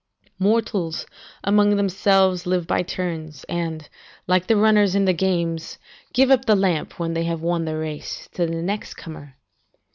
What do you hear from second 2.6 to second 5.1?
by turns, and, like the runners in